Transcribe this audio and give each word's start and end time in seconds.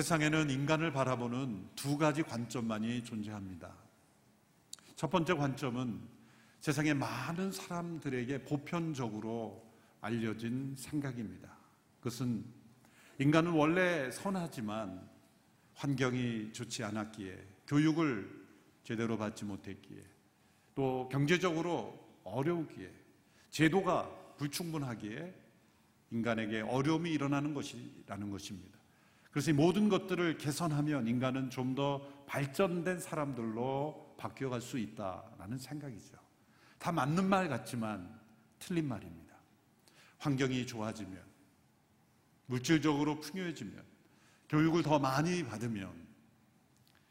세상에는 0.00 0.48
인간을 0.48 0.92
바라보는 0.92 1.68
두 1.76 1.98
가지 1.98 2.22
관점만이 2.22 3.04
존재합니다. 3.04 3.70
첫 4.96 5.10
번째 5.10 5.34
관점은 5.34 6.00
세상의 6.60 6.94
많은 6.94 7.52
사람들에게 7.52 8.44
보편적으로 8.44 9.62
알려진 10.00 10.74
생각입니다. 10.74 11.54
그것은 11.98 12.46
인간은 13.18 13.52
원래 13.52 14.10
선하지만 14.10 15.06
환경이 15.74 16.54
좋지 16.54 16.82
않았기에 16.82 17.38
교육을 17.66 18.46
제대로 18.82 19.18
받지 19.18 19.44
못했기에 19.44 20.02
또 20.74 21.10
경제적으로 21.12 22.22
어려우기에 22.24 22.90
제도가 23.50 24.10
불충분하기에 24.38 25.34
인간에게 26.10 26.62
어려움이 26.62 27.12
일어나는 27.12 27.52
것이라는 27.52 28.30
것입니다. 28.30 28.79
그래서 29.30 29.50
이 29.50 29.54
모든 29.54 29.88
것들을 29.88 30.38
개선하면 30.38 31.06
인간은 31.06 31.50
좀 31.50 31.74
더 31.74 32.00
발전된 32.26 33.00
사람들로 33.00 34.14
바뀌어갈 34.18 34.60
수 34.60 34.78
있다라는 34.78 35.58
생각이죠. 35.58 36.16
다 36.78 36.92
맞는 36.92 37.28
말 37.28 37.48
같지만 37.48 38.20
틀린 38.58 38.86
말입니다. 38.88 39.34
환경이 40.18 40.66
좋아지면, 40.66 41.20
물질적으로 42.46 43.18
풍요해지면, 43.20 43.82
교육을 44.48 44.82
더 44.82 44.98
많이 44.98 45.44
받으면 45.44 45.92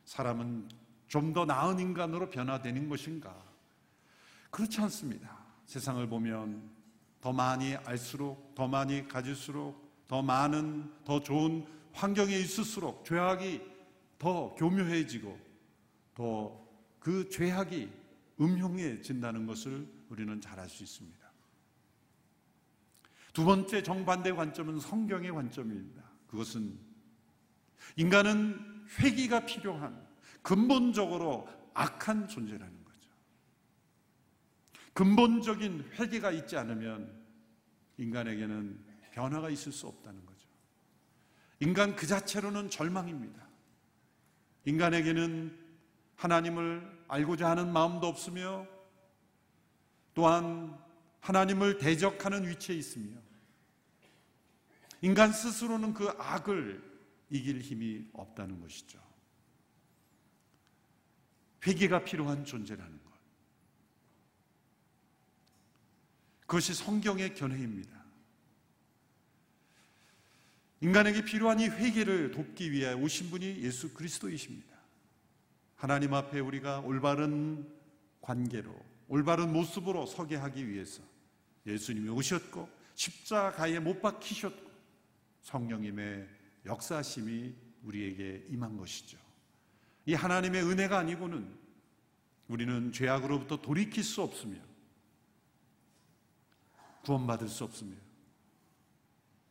사람은 0.05 0.69
좀 1.07 1.33
더 1.33 1.45
나은 1.45 1.79
인간으로 1.79 2.29
변화되는 2.29 2.87
것인가? 2.87 3.35
그렇지 4.51 4.79
않습니다. 4.81 5.37
세상을 5.65 6.07
보면 6.07 6.69
더 7.21 7.33
많이 7.33 7.75
알수록, 7.75 8.53
더 8.55 8.67
많이 8.67 9.07
가질수록, 9.07 10.05
더 10.07 10.21
많은, 10.21 10.91
더 11.03 11.19
좋은 11.21 11.65
환경에 11.93 12.37
있을수록 12.37 13.05
죄악이 13.05 13.61
더 14.17 14.53
교묘해지고 14.55 15.37
더 16.15 16.69
그 16.99 17.29
죄악이 17.29 17.89
음흉해진다는 18.39 19.45
것을 19.45 19.87
우리는 20.09 20.39
잘 20.41 20.59
알 20.59 20.69
수 20.69 20.83
있습니다. 20.83 21.19
두 23.33 23.45
번째 23.45 23.81
정반대 23.83 24.31
관점은 24.31 24.79
성경의 24.79 25.31
관점입니다. 25.31 26.03
그것은 26.27 26.77
인간은 27.95 28.85
회기가 28.99 29.45
필요한 29.45 30.07
근본적으로 30.41 31.47
악한 31.73 32.27
존재라는 32.27 32.83
거죠. 32.83 33.09
근본적인 34.93 35.91
회개가 35.93 36.31
있지 36.31 36.57
않으면 36.57 37.23
인간에게는 37.97 38.83
변화가 39.11 39.49
있을 39.49 39.71
수 39.71 39.87
없다는. 39.87 40.28
인간 41.59 41.95
그 41.95 42.07
자체로는 42.07 42.69
절망입니다. 42.69 43.47
인간에게는 44.65 45.57
하나님을 46.15 47.05
알고자 47.07 47.49
하는 47.49 47.71
마음도 47.71 48.07
없으며 48.07 48.67
또한 50.13 50.77
하나님을 51.21 51.77
대적하는 51.77 52.47
위치에 52.47 52.75
있으며 52.75 53.17
인간 55.01 55.31
스스로는 55.31 55.93
그 55.93 56.09
악을 56.17 56.83
이길 57.29 57.61
힘이 57.61 58.09
없다는 58.13 58.59
것이죠. 58.59 58.99
회개가 61.65 62.03
필요한 62.03 62.45
존재라는 62.45 63.03
것. 63.03 63.11
그것이 66.41 66.73
성경의 66.73 67.35
견해입니다. 67.35 67.98
인간에게 70.81 71.25
필요한 71.25 71.59
이 71.59 71.67
회개를 71.67 72.31
돕기 72.31 72.71
위해 72.71 72.93
오신 72.93 73.29
분이 73.31 73.61
예수 73.63 73.93
그리스도이십니다. 73.93 74.77
하나님 75.75 76.13
앞에 76.13 76.39
우리가 76.39 76.79
올바른 76.79 77.69
관계로, 78.21 78.73
올바른 79.07 79.51
모습으로 79.51 80.05
서게 80.05 80.35
하기 80.35 80.69
위해서 80.69 81.01
예수님이 81.65 82.09
오셨고, 82.09 82.69
십자가에 82.95 83.79
못 83.79 84.01
박히셨고, 84.01 84.69
성령님의 85.41 86.27
역사심이 86.65 87.55
우리에게 87.83 88.45
임한 88.49 88.77
것이죠. 88.77 89.17
이 90.05 90.13
하나님의 90.13 90.63
은혜가 90.63 90.97
아니고는 90.97 91.57
우리는 92.47 92.91
죄악으로부터 92.91 93.61
돌이킬 93.61 94.03
수 94.03 94.21
없으며, 94.21 94.59
구원받을 97.03 97.47
수 97.47 97.63
없으며, 97.63 97.95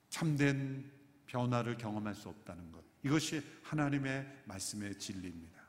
참된 0.08 0.97
변화를 1.28 1.76
경험할 1.76 2.14
수 2.14 2.28
없다는 2.28 2.72
것. 2.72 2.82
이것이 3.04 3.40
하나님의 3.62 4.26
말씀의 4.46 4.98
진리입니다. 4.98 5.62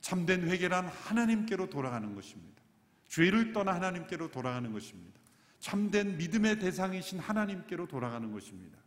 참된 0.00 0.48
회개란 0.48 0.86
하나님께로 0.86 1.68
돌아가는 1.68 2.14
것입니다. 2.14 2.62
죄를 3.08 3.52
떠나 3.52 3.74
하나님께로 3.74 4.30
돌아가는 4.30 4.72
것입니다. 4.72 5.18
참된 5.58 6.16
믿음의 6.16 6.60
대상이신 6.60 7.18
하나님께로 7.18 7.88
돌아가는 7.88 8.30
것입니다. 8.32 8.78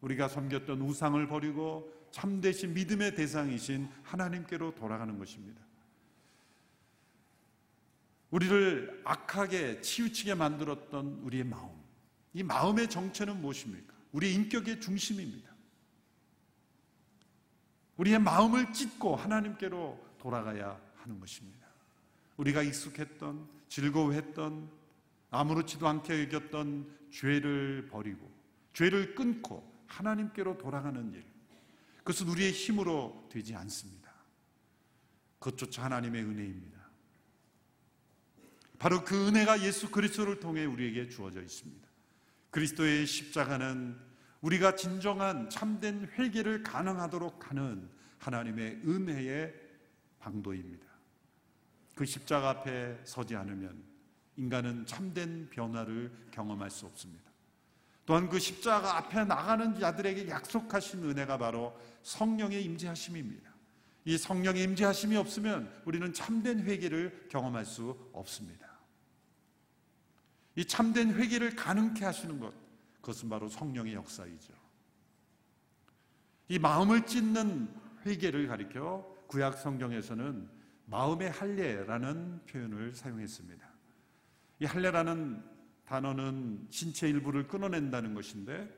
우리가 0.00 0.28
섬겼던 0.28 0.80
우상을 0.80 1.26
버리고 1.28 1.92
참되신 2.10 2.74
믿음의 2.74 3.14
대상이신 3.14 3.88
하나님께로 4.02 4.74
돌아가는 4.74 5.16
것입니다. 5.18 5.60
우리를 8.30 9.02
악하게 9.04 9.80
치우치게 9.80 10.34
만들었던 10.34 11.20
우리의 11.22 11.44
마음. 11.44 11.70
이 12.32 12.42
마음의 12.42 12.88
정체는 12.88 13.40
무엇입니까? 13.40 13.99
우리 14.12 14.34
인격의 14.34 14.80
중심입니다. 14.80 15.50
우리의 17.96 18.18
마음을 18.18 18.72
찢고 18.72 19.16
하나님께로 19.16 20.16
돌아가야 20.18 20.80
하는 20.96 21.20
것입니다. 21.20 21.66
우리가 22.36 22.62
익숙했던, 22.62 23.48
즐거워했던, 23.68 24.70
아무렇지도 25.30 25.86
않게 25.86 26.24
여겼던 26.24 26.96
죄를 27.12 27.88
버리고, 27.90 28.30
죄를 28.72 29.14
끊고 29.14 29.70
하나님께로 29.86 30.56
돌아가는 30.58 31.12
일. 31.12 31.24
그것은 31.98 32.28
우리의 32.28 32.52
힘으로 32.52 33.28
되지 33.30 33.54
않습니다. 33.54 34.10
그것조차 35.38 35.84
하나님의 35.84 36.22
은혜입니다. 36.22 36.80
바로 38.78 39.04
그 39.04 39.28
은혜가 39.28 39.62
예수 39.62 39.90
그리스도를 39.90 40.40
통해 40.40 40.64
우리에게 40.64 41.08
주어져 41.10 41.42
있습니다. 41.42 41.89
그리스도의 42.50 43.06
십자가는 43.06 43.96
우리가 44.40 44.74
진정한 44.74 45.48
참된 45.50 46.08
회개를 46.18 46.62
가능하도록 46.62 47.50
하는 47.50 47.88
하나님의 48.18 48.82
은혜의 48.86 49.54
방도입니다. 50.18 50.86
그 51.94 52.04
십자가 52.04 52.50
앞에 52.50 52.98
서지 53.04 53.36
않으면 53.36 53.82
인간은 54.36 54.86
참된 54.86 55.48
변화를 55.50 56.10
경험할 56.30 56.70
수 56.70 56.86
없습니다. 56.86 57.30
또한 58.06 58.28
그 58.28 58.38
십자가 58.38 58.96
앞에 58.96 59.24
나가는 59.24 59.78
자들에게 59.78 60.28
약속하신 60.28 61.04
은혜가 61.04 61.38
바로 61.38 61.78
성령의 62.02 62.64
임재하심입니다. 62.64 63.50
이 64.06 64.16
성령의 64.16 64.62
임재하심이 64.64 65.16
없으면 65.16 65.82
우리는 65.84 66.12
참된 66.12 66.60
회개를 66.60 67.28
경험할 67.30 67.64
수 67.64 67.96
없습니다. 68.12 68.69
이 70.56 70.64
참된 70.64 71.14
회개를 71.14 71.56
가능케 71.56 72.04
하시는 72.04 72.38
것, 72.38 72.52
그것은 73.00 73.28
바로 73.28 73.48
성령의 73.48 73.94
역사이죠. 73.94 74.52
이 76.48 76.58
마음을 76.58 77.06
찢는 77.06 77.68
회개를 78.04 78.48
가리켜 78.48 79.06
구약 79.28 79.58
성경에서는 79.58 80.48
마음의 80.86 81.30
할례라는 81.30 82.46
표현을 82.46 82.94
사용했습니다. 82.94 83.68
이 84.58 84.64
할례라는 84.64 85.42
단어는 85.86 86.66
신체 86.70 87.08
일부를 87.08 87.46
끊어낸다는 87.46 88.14
것인데 88.14 88.68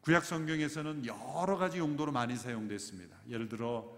구약 0.00 0.24
성경에서는 0.24 1.06
여러 1.06 1.56
가지 1.56 1.78
용도로 1.78 2.10
많이 2.10 2.36
사용됐습니다. 2.36 3.16
예를 3.28 3.48
들어 3.48 3.96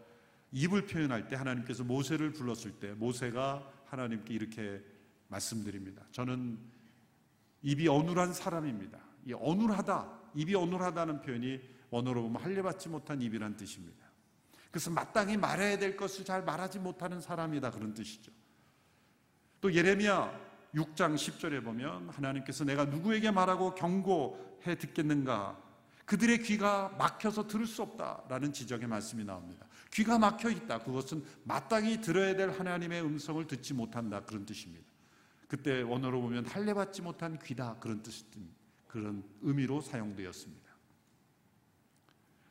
입을 0.53 0.87
표현할 0.87 1.29
때 1.29 1.37
하나님께서 1.37 1.85
모세를 1.85 2.33
불렀을 2.33 2.73
때 2.73 2.93
모세가 2.93 3.71
하나님께 3.87 4.35
이렇게 4.35 4.83
말씀드립니다. 5.33 6.05
저는 6.13 6.59
입이 7.63 7.89
어눌한 7.89 8.33
사람입니다. 8.33 8.99
이 9.27 9.33
어눌하다, 9.33 10.21
입이 10.35 10.55
어눌하다는 10.55 11.23
표현이 11.23 11.61
언어로 11.91 12.23
보면 12.23 12.43
할례받지 12.43 12.89
못한 12.89 13.21
입이란 13.21 13.57
뜻입니다. 13.57 14.07
그래서 14.71 14.91
마땅히 14.91 15.37
말해야 15.37 15.79
될 15.79 15.97
것을 15.97 16.25
잘 16.25 16.43
말하지 16.43 16.79
못하는 16.79 17.21
사람이다 17.21 17.71
그런 17.71 17.93
뜻이죠. 17.93 18.33
또 19.61 19.73
예레미야 19.73 20.41
6장 20.75 21.15
10절에 21.15 21.63
보면 21.63 22.09
하나님께서 22.09 22.65
내가 22.65 22.87
누구에게 22.87 23.31
말하고 23.31 23.75
경고해 23.75 24.77
듣겠는가? 24.79 25.61
그들의 26.07 26.43
귀가 26.43 26.89
막혀서 26.99 27.47
들을 27.47 27.67
수 27.67 27.83
없다라는 27.83 28.53
지적의 28.53 28.89
말씀이 28.89 29.25
나옵니다. 29.25 29.67
귀가 29.93 30.19
막혀 30.19 30.51
있다. 30.51 30.79
그것은 30.79 31.23
마땅히 31.45 32.01
들어야 32.01 32.35
될 32.35 32.51
하나님의 32.51 33.03
음성을 33.03 33.47
듣지 33.47 33.75
못한다. 33.75 34.25
그런 34.25 34.45
뜻입니다. 34.45 34.92
그때 35.53 35.83
원어로 35.83 36.23
보면 36.23 36.47
할례받지 36.47 37.03
못한 37.03 37.39
귀다 37.45 37.77
그런 37.79 38.03
뜻 38.03 38.25
그런 38.89 39.23
의미로 39.43 39.83
사용되었습니다. 39.83 40.73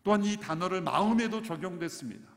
또한 0.03 0.23
이 0.23 0.37
단어를 0.37 0.81
마음에도 0.81 1.41
적용됐습니다. 1.41 2.29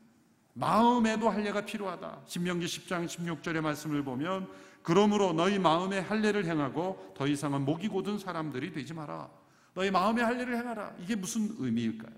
마음에도 0.54 1.28
할례가 1.28 1.66
필요하다. 1.66 2.22
신명기 2.24 2.64
10장 2.64 3.04
16절의 3.04 3.60
말씀을 3.60 4.02
보면 4.04 4.50
그러므로 4.82 5.34
너희 5.34 5.58
마음에 5.58 5.98
할례를 5.98 6.46
행하고 6.46 7.12
더 7.14 7.26
이상은 7.26 7.66
목이 7.66 7.88
고든 7.88 8.18
사람들이 8.18 8.72
되지 8.72 8.94
마라. 8.94 9.28
너희 9.74 9.90
마음에 9.90 10.22
할례를 10.22 10.56
행하라. 10.56 10.94
이게 10.98 11.14
무슨 11.14 11.54
의미일까요? 11.58 12.16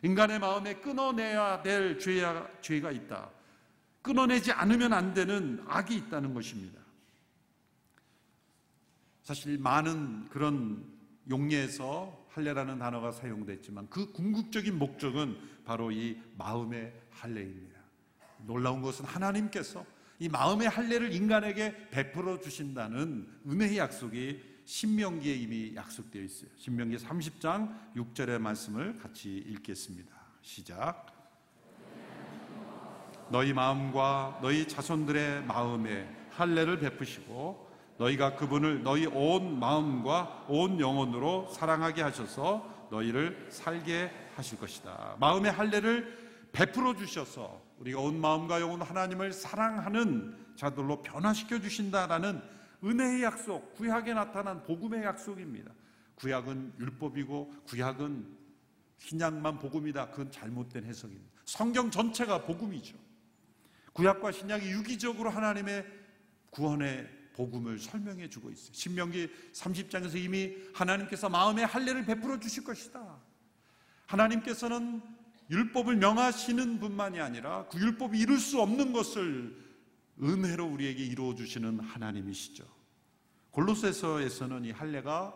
인간의 0.00 0.38
마음에 0.38 0.76
끊어내야 0.76 1.60
될 1.60 1.98
죄야, 1.98 2.48
죄가 2.62 2.90
있다. 2.90 3.28
끊어내지 4.00 4.50
않으면 4.50 4.94
안 4.94 5.12
되는 5.12 5.62
악이 5.68 5.94
있다는 5.94 6.32
것입니다. 6.32 6.81
사실 9.22 9.58
많은 9.58 10.28
그런 10.28 10.84
용례에서 11.30 12.26
할례라는 12.30 12.78
단어가 12.78 13.12
사용됐지만 13.12 13.88
그 13.88 14.10
궁극적인 14.12 14.78
목적은 14.78 15.38
바로 15.64 15.92
이 15.92 16.18
마음의 16.36 16.92
할례입니다. 17.10 17.80
놀라운 18.46 18.82
것은 18.82 19.04
하나님께서 19.04 19.84
이 20.18 20.28
마음의 20.28 20.68
할례를 20.68 21.12
인간에게 21.12 21.90
베풀어 21.90 22.40
주신다는 22.40 23.28
은혜의 23.46 23.78
약속이 23.78 24.52
신명기에 24.64 25.34
이미 25.34 25.74
약속되어 25.74 26.22
있어요. 26.22 26.50
신명기 26.56 26.96
30장 26.96 27.94
6절의 27.96 28.38
말씀을 28.38 28.98
같이 28.98 29.28
읽겠습니다. 29.36 30.14
시작. 30.40 31.06
너희 33.30 33.52
마음과 33.52 34.40
너희 34.42 34.66
자손들의 34.66 35.44
마음에 35.44 36.08
할례를 36.30 36.78
베푸시고 36.78 37.71
너희가 37.98 38.36
그분을 38.36 38.82
너희 38.82 39.06
온 39.06 39.58
마음과 39.58 40.46
온 40.48 40.80
영혼으로 40.80 41.48
사랑하게 41.52 42.02
하셔서 42.02 42.88
너희를 42.90 43.48
살게 43.50 44.10
하실 44.34 44.58
것이다. 44.58 45.16
마음의 45.20 45.52
할례를 45.52 46.48
베풀어 46.52 46.96
주셔서 46.96 47.62
우리가 47.78 48.00
온 48.00 48.20
마음과 48.20 48.60
영혼 48.60 48.82
하나님을 48.82 49.32
사랑하는 49.32 50.36
자들로 50.56 51.02
변화시켜 51.02 51.60
주신다라는 51.60 52.42
은혜의 52.84 53.22
약속, 53.22 53.74
구약에 53.74 54.12
나타난 54.12 54.62
복음의 54.62 55.04
약속입니다. 55.04 55.72
구약은 56.16 56.74
율법이고 56.78 57.52
구약은 57.66 58.42
신약만 58.98 59.58
복음이다. 59.58 60.10
그건 60.10 60.30
잘못된 60.30 60.84
해석입니다. 60.84 61.40
성경 61.44 61.90
전체가 61.90 62.42
복음이죠. 62.42 62.96
구약과 63.92 64.32
신약이 64.32 64.70
유기적으로 64.70 65.30
하나님의 65.30 65.84
구원의 66.50 67.21
복음을 67.34 67.78
설명해 67.78 68.28
주고 68.28 68.50
있어요. 68.50 68.72
신명기 68.72 69.28
30장에서 69.52 70.16
이미 70.16 70.54
하나님께서 70.74 71.28
마음의 71.28 71.66
할례를 71.66 72.04
베풀어 72.04 72.38
주실 72.38 72.64
것이다. 72.64 73.18
하나님께서는 74.06 75.02
율법을 75.50 75.96
명하시는 75.96 76.80
분만이 76.80 77.20
아니라 77.20 77.66
그 77.68 77.78
율법이 77.78 78.18
이룰 78.18 78.38
수 78.38 78.60
없는 78.60 78.92
것을 78.92 79.56
은혜로 80.22 80.66
우리에게 80.66 81.04
이루어 81.04 81.34
주시는 81.34 81.80
하나님이시죠. 81.80 82.64
골로새서에서는 83.50 84.64
이 84.64 84.70
할례가 84.70 85.34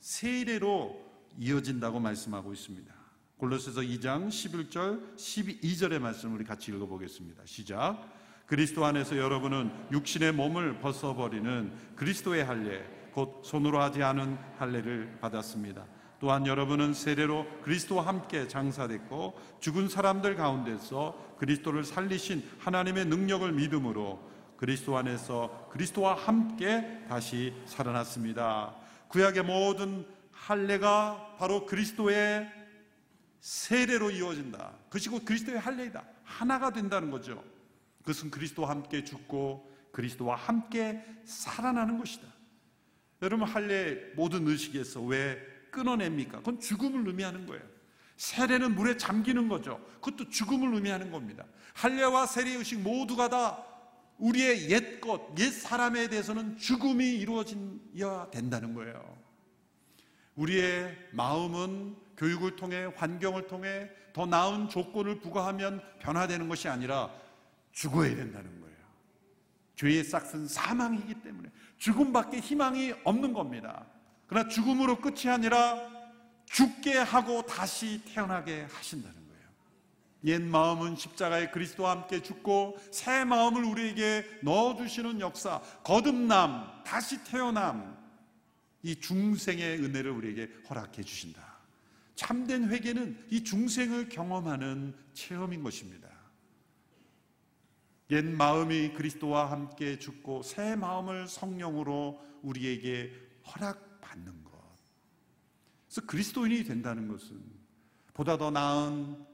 세례로 0.00 1.06
이어진다고 1.38 2.00
말씀하고 2.00 2.52
있습니다. 2.52 2.94
골로새서 3.36 3.82
2장 3.82 4.28
11절 4.28 5.16
12절의 5.16 5.98
말씀 6.00 6.34
우리 6.34 6.44
같이 6.44 6.72
읽어 6.72 6.86
보겠습니다. 6.86 7.44
시작. 7.46 8.18
그리스도 8.48 8.86
안에서 8.86 9.18
여러분은 9.18 9.70
육신의 9.92 10.32
몸을 10.32 10.78
벗어버리는 10.78 11.70
그리스도의 11.96 12.44
할례 12.44 12.82
곧 13.12 13.42
손으로 13.44 13.80
하지 13.80 14.02
않은 14.02 14.38
할례를 14.58 15.18
받았습니다. 15.20 15.84
또한 16.18 16.46
여러분은 16.46 16.94
세례로 16.94 17.46
그리스도와 17.62 18.06
함께 18.06 18.48
장사됐고 18.48 19.38
죽은 19.60 19.88
사람들 19.88 20.34
가운데서 20.34 21.36
그리스도를 21.38 21.84
살리신 21.84 22.42
하나님의 22.58 23.04
능력을 23.04 23.52
믿음으로 23.52 24.18
그리스도 24.56 24.96
안에서 24.96 25.68
그리스도와 25.70 26.14
함께 26.14 27.04
다시 27.06 27.54
살아났습니다. 27.66 28.74
구약의 29.08 29.44
모든 29.44 30.06
할례가 30.32 31.36
바로 31.38 31.66
그리스도의 31.66 32.50
세례로 33.40 34.10
이루어진다. 34.10 34.72
그것이 34.86 35.10
곧 35.10 35.24
그리스도의 35.24 35.58
할례이다. 35.58 36.02
하나가 36.24 36.72
된다는 36.72 37.10
거죠. 37.10 37.44
그것은 38.08 38.30
그리스도와 38.30 38.70
함께 38.70 39.04
죽고 39.04 39.70
그리스도와 39.92 40.34
함께 40.34 41.04
살아나는 41.24 41.98
것이다. 41.98 42.26
여러분 43.20 43.46
할례 43.46 44.14
모든 44.14 44.48
의식에서 44.48 45.02
왜 45.02 45.38
끊어냅니까? 45.70 46.38
그건 46.38 46.58
죽음을 46.58 47.06
의미하는 47.06 47.44
거예요. 47.44 47.62
세례는 48.16 48.74
물에 48.76 48.96
잠기는 48.96 49.46
거죠. 49.48 49.84
그것도 50.00 50.30
죽음을 50.30 50.74
의미하는 50.74 51.10
겁니다. 51.10 51.44
할례와 51.74 52.24
세례 52.26 52.52
의식 52.52 52.80
모두가 52.80 53.28
다 53.28 53.62
우리의 54.16 54.70
옛 54.70 55.00
것, 55.02 55.38
옛 55.38 55.50
사람에 55.50 56.08
대해서는 56.08 56.56
죽음이 56.56 57.04
이루어져야 57.16 58.30
된다는 58.30 58.72
거예요. 58.72 59.18
우리의 60.34 60.96
마음은 61.12 61.94
교육을 62.16 62.56
통해 62.56 62.90
환경을 62.96 63.48
통해 63.48 63.90
더 64.14 64.24
나은 64.24 64.70
조건을 64.70 65.20
부과하면 65.20 65.82
변화되는 65.98 66.48
것이 66.48 66.68
아니라 66.68 67.27
죽어야 67.78 68.16
된다는 68.16 68.60
거예요. 68.60 68.76
죄의 69.76 70.02
싹은 70.02 70.48
사망이기 70.48 71.14
때문에 71.22 71.48
죽음밖에 71.76 72.40
희망이 72.40 72.92
없는 73.04 73.32
겁니다. 73.32 73.86
그러나 74.26 74.48
죽음으로 74.48 75.00
끝이 75.00 75.28
아니라 75.28 75.78
죽게 76.46 76.98
하고 76.98 77.42
다시 77.42 78.02
태어나게 78.04 78.66
하신다는 78.72 79.14
거예요. 79.14 79.48
옛 80.24 80.42
마음은 80.42 80.96
십자가에 80.96 81.50
그리스도와 81.50 81.92
함께 81.92 82.20
죽고 82.20 82.78
새 82.90 83.22
마음을 83.24 83.62
우리에게 83.62 84.26
넣어주시는 84.42 85.20
역사, 85.20 85.60
거듭남, 85.84 86.82
다시 86.84 87.22
태어남, 87.22 87.96
이 88.82 88.96
중생의 88.96 89.84
은혜를 89.84 90.10
우리에게 90.10 90.50
허락해 90.68 91.04
주신다. 91.04 91.58
참된 92.16 92.68
회개는 92.70 93.26
이 93.30 93.44
중생을 93.44 94.08
경험하는 94.08 94.96
체험인 95.14 95.62
것입니다. 95.62 96.07
옛 98.10 98.24
마음이 98.24 98.94
그리스도와 98.94 99.50
함께 99.50 99.98
죽고 99.98 100.42
새 100.42 100.76
마음을 100.76 101.28
성령으로 101.28 102.20
우리에게 102.42 103.12
허락받는 103.46 104.44
것. 104.44 104.52
그래서 105.86 106.06
그리스도인이 106.06 106.64
된다는 106.64 107.08
것은 107.08 107.42
보다 108.14 108.36
더 108.36 108.50
나은 108.50 109.26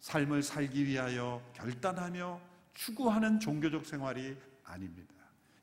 삶을 0.00 0.42
살기 0.42 0.86
위하여 0.86 1.42
결단하며 1.54 2.40
추구하는 2.74 3.38
종교적 3.38 3.86
생활이 3.86 4.36
아닙니다. 4.64 5.12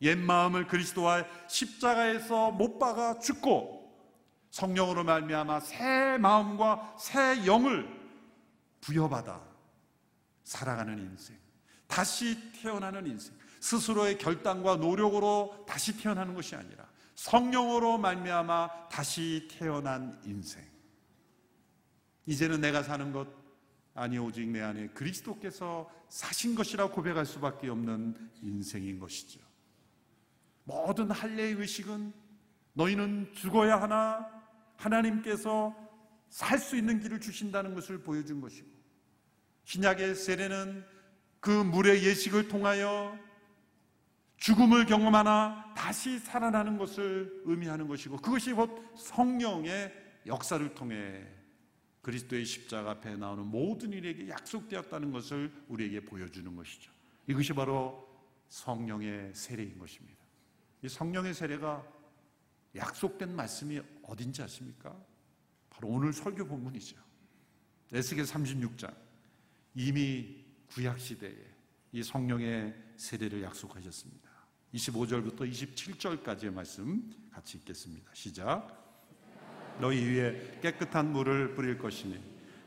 옛 0.02 0.16
마음을 0.16 0.68
그리스도와 0.68 1.26
십자가에서 1.48 2.52
못 2.52 2.80
박아 2.80 3.20
죽고 3.20 3.80
성령으로 4.52 5.04
말미암아 5.04 5.60
새 5.60 6.18
마음과 6.18 6.96
새 6.98 7.46
영을 7.46 7.88
부여받아 8.82 9.42
살아가는 10.44 10.98
인생. 10.98 11.38
다시 11.90 12.38
태어나는 12.62 13.08
인생. 13.08 13.36
스스로의 13.60 14.18
결단과 14.20 14.78
노력으로 14.78 15.66
다시 15.68 15.98
태어나는 15.98 16.34
것이 16.34 16.56
아니라 16.56 16.88
성령으로 17.16 17.98
말미암아 17.98 18.90
다시 18.90 19.48
태어난 19.52 20.22
인생. 20.24 20.64
이제는 22.26 22.62
내가 22.62 22.84
사는 22.84 23.12
것 23.12 23.28
아니 23.96 24.18
오직 24.18 24.48
내 24.48 24.62
안에 24.62 24.90
그리스도께서 24.90 25.92
사신 26.08 26.56
것이라 26.56 26.92
고백할 26.92 27.26
수밖에 27.26 27.68
없는 27.68 28.16
인생인 28.44 29.00
것이죠. 29.00 29.42
모든 30.64 31.10
할례의 31.10 31.54
의식은 31.56 32.14
너희는 32.74 33.34
죽어야 33.34 33.82
하나 33.82 34.26
하나님께서 34.78 35.76
살 36.30 36.60
수 36.60 36.78
있는 36.78 37.00
길을 37.00 37.20
주신다는 37.20 37.74
것을 37.74 38.04
보여준 38.04 38.40
것이고 38.40 38.70
신약의 39.64 40.14
세례는 40.14 40.99
그 41.40 41.50
물의 41.50 42.04
예식을 42.04 42.48
통하여 42.48 43.18
죽음을 44.38 44.86
경험하나 44.86 45.74
다시 45.76 46.18
살아나는 46.20 46.78
것을 46.78 47.42
의미하는 47.46 47.88
것이고 47.88 48.18
그것이 48.18 48.54
곧 48.54 48.94
성령의 48.98 49.94
역사를 50.26 50.74
통해 50.76 51.28
그리스도의 52.02 52.46
십자가 52.46 52.92
앞에 52.92 53.16
나오는 53.18 53.46
모든 53.46 53.92
일에게 53.92 54.30
약속되었다는 54.30 55.12
것을 55.12 55.52
우리에게 55.68 56.02
보여주는 56.02 56.56
것이죠. 56.56 56.92
이것이 57.28 57.54
바로 57.54 58.08
성령의 58.48 59.34
세례인 59.34 59.78
것입니다. 59.78 60.20
이 60.82 60.88
성령의 60.88 61.34
세례가 61.34 61.86
약속된 62.76 63.36
말씀이 63.36 63.82
어딘지 64.04 64.42
아십니까? 64.42 64.96
바로 65.70 65.90
오늘 65.90 66.14
설교 66.14 66.46
본문이죠. 66.46 66.96
에스겔 67.92 68.24
36장. 68.24 68.96
이미 69.76 70.39
구약 70.74 71.00
시대에 71.00 71.34
이 71.92 72.04
성령의 72.04 72.74
세례를 72.96 73.42
약속하셨습니다. 73.44 74.30
25절부터 74.74 75.50
27절까지의 75.52 76.54
말씀 76.54 77.10
같이 77.32 77.58
읽겠습니다. 77.58 78.12
시작. 78.14 78.78
너희 79.80 80.04
위에 80.04 80.60
깨끗한 80.62 81.12
물을 81.12 81.56
뿌릴 81.56 81.78
것이니 81.78 82.20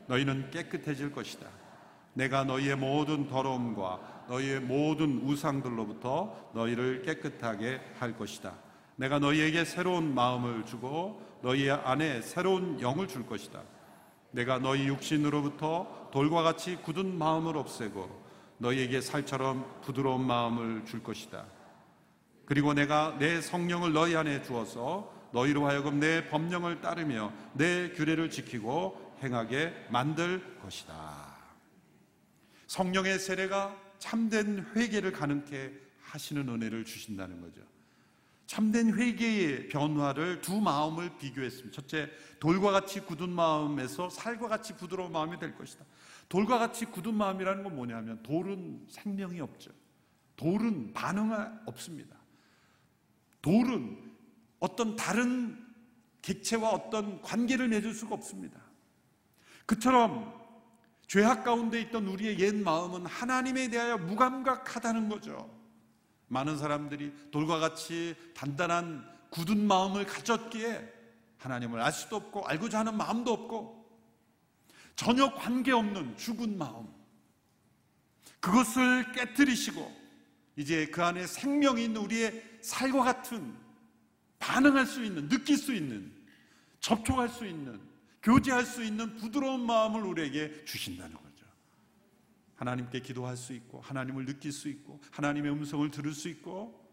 너희는 0.07 0.51
깨끗해질 0.51 1.11
것이다. 1.11 1.47
내가 2.13 2.43
너희의 2.43 2.75
모든 2.75 3.27
더러움과 3.27 4.25
너희의 4.27 4.59
모든 4.59 5.19
우상들로부터 5.19 6.51
너희를 6.53 7.03
깨끗하게 7.03 7.79
할 7.97 8.17
것이다. 8.17 8.57
내가 8.95 9.19
너희에게 9.19 9.63
새로운 9.65 10.13
마음을 10.13 10.65
주고 10.65 11.21
너희 11.41 11.69
안에 11.69 12.21
새로운 12.21 12.79
영을 12.81 13.07
줄 13.07 13.25
것이다. 13.25 13.63
내가 14.33 14.59
너희 14.59 14.87
육신으로부터 14.87 16.09
돌과 16.11 16.41
같이 16.41 16.75
굳은 16.77 17.17
마음을 17.17 17.55
없애고 17.55 18.23
너희에게 18.57 19.01
살처럼 19.01 19.81
부드러운 19.81 20.25
마음을 20.25 20.85
줄 20.85 21.01
것이다. 21.03 21.45
그리고 22.45 22.73
내가 22.73 23.15
내 23.19 23.41
성령을 23.41 23.93
너희 23.93 24.15
안에 24.15 24.41
주어서 24.43 25.11
너희로 25.31 25.65
하여금 25.65 25.99
내 25.99 26.27
법령을 26.29 26.81
따르며 26.81 27.31
내 27.53 27.91
규례를 27.91 28.29
지키고 28.29 29.15
행하게 29.23 29.87
만들 29.89 30.57
것이다. 30.61 30.93
성령의 32.67 33.19
세례가 33.19 33.75
참된 33.99 34.65
회개를 34.75 35.11
가능케 35.11 35.73
하시는 36.01 36.47
은혜를 36.47 36.85
주신다는 36.85 37.41
거죠. 37.41 37.61
참된 38.53 38.93
회개의 38.93 39.67
변화를 39.67 40.39
두 40.41 40.61
마음을 40.61 41.17
비교했습니다. 41.17 41.71
첫째, 41.71 42.11
돌과 42.39 42.69
같이 42.69 42.99
굳은 42.99 43.29
마음에서 43.29 44.11
살과 44.11 44.47
같이 44.47 44.75
부드러운 44.75 45.11
마음이 45.11 45.39
될 45.39 45.55
것이다. 45.55 45.83
돌과 46.29 46.59
같이 46.59 46.85
굳은 46.85 47.15
마음이라는 47.15 47.63
건 47.63 47.75
뭐냐면 47.75 48.21
돌은 48.21 48.85
생명이 48.89 49.39
없죠. 49.39 49.71
돌은 50.35 50.93
반응이 50.93 51.33
없습니다. 51.65 52.15
돌은 53.41 54.11
어떤 54.59 54.95
다른 54.97 55.57
객체와 56.21 56.69
어떤 56.69 57.23
관계를 57.23 57.69
맺을 57.69 57.91
수가 57.91 58.13
없습니다. 58.13 58.61
그처럼 59.65 60.31
죄악 61.07 61.43
가운데 61.43 61.81
있던 61.81 62.05
우리의 62.05 62.37
옛 62.37 62.53
마음은 62.53 63.07
하나님에 63.07 63.69
대하여 63.69 63.97
무감각하다는 63.97 65.09
거죠. 65.09 65.62
많은 66.33 66.57
사람들이 66.57 67.13
돌과 67.31 67.59
같이 67.59 68.15
단단한 68.33 69.09
굳은 69.29 69.65
마음을 69.65 70.05
가졌기에 70.05 70.93
하나님을 71.37 71.79
알 71.79 71.91
수도 71.91 72.17
없고 72.17 72.45
알고자 72.47 72.79
하는 72.79 72.97
마음도 72.97 73.31
없고 73.31 73.83
전혀 74.95 75.33
관계없는 75.33 76.17
죽은 76.17 76.57
마음 76.57 76.87
그것을 78.39 79.11
깨뜨리시고 79.13 80.03
이제 80.55 80.87
그 80.87 81.03
안에 81.03 81.25
생명이 81.25 81.85
있는 81.85 82.01
우리의 82.01 82.59
살과 82.61 83.03
같은 83.03 83.55
반응할 84.39 84.85
수 84.85 85.03
있는 85.03 85.29
느낄 85.29 85.57
수 85.57 85.73
있는 85.73 86.11
접촉할 86.79 87.29
수 87.29 87.45
있는 87.45 87.79
교제할 88.21 88.65
수 88.65 88.83
있는 88.83 89.15
부드러운 89.15 89.65
마음을 89.65 90.03
우리에게 90.03 90.65
주신다는 90.65 91.15
거예요. 91.15 91.32
하나님께 92.55 93.01
기도할 93.01 93.35
수 93.37 93.53
있고 93.53 93.81
하나님을 93.81 94.25
느낄 94.25 94.51
수 94.51 94.69
있고 94.69 95.01
하나님의 95.11 95.51
음성을 95.51 95.89
들을 95.91 96.11
수 96.13 96.29
있고 96.29 96.83